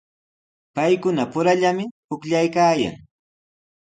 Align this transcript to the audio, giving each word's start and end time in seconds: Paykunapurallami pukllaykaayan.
Paykunapurallami 0.75 1.85
pukllaykaayan. 2.07 2.95